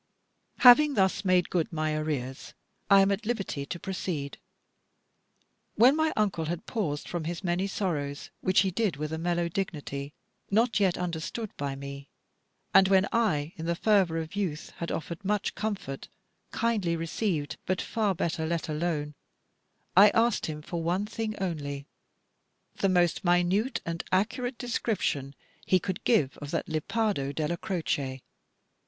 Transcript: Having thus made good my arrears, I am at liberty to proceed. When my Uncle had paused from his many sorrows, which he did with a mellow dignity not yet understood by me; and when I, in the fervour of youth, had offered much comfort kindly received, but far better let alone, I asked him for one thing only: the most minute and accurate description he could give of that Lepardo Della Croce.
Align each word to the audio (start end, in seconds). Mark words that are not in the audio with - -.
Having 0.61 0.95
thus 0.95 1.23
made 1.23 1.51
good 1.51 1.71
my 1.71 1.93
arrears, 1.93 2.55
I 2.89 3.01
am 3.01 3.11
at 3.11 3.23
liberty 3.23 3.67
to 3.67 3.79
proceed. 3.79 4.39
When 5.75 5.95
my 5.95 6.11
Uncle 6.17 6.45
had 6.45 6.65
paused 6.65 7.07
from 7.07 7.25
his 7.25 7.43
many 7.43 7.67
sorrows, 7.67 8.31
which 8.39 8.61
he 8.61 8.71
did 8.71 8.97
with 8.97 9.13
a 9.13 9.19
mellow 9.19 9.47
dignity 9.47 10.15
not 10.49 10.79
yet 10.79 10.97
understood 10.97 11.55
by 11.55 11.75
me; 11.75 12.09
and 12.73 12.87
when 12.87 13.07
I, 13.11 13.53
in 13.57 13.67
the 13.67 13.75
fervour 13.75 14.17
of 14.17 14.35
youth, 14.35 14.71
had 14.77 14.91
offered 14.91 15.23
much 15.23 15.53
comfort 15.53 16.07
kindly 16.49 16.95
received, 16.95 17.57
but 17.67 17.79
far 17.79 18.15
better 18.15 18.43
let 18.47 18.69
alone, 18.69 19.13
I 19.95 20.09
asked 20.15 20.47
him 20.47 20.63
for 20.63 20.81
one 20.81 21.05
thing 21.05 21.35
only: 21.37 21.85
the 22.77 22.89
most 22.89 23.23
minute 23.23 23.81
and 23.85 24.03
accurate 24.11 24.57
description 24.57 25.35
he 25.63 25.79
could 25.79 26.03
give 26.03 26.39
of 26.39 26.49
that 26.49 26.67
Lepardo 26.67 27.31
Della 27.31 27.57
Croce. 27.57 28.23